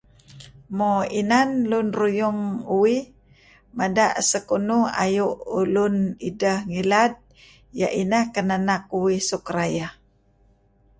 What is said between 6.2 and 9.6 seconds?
idah ngilad, iyah inah kinah uih suh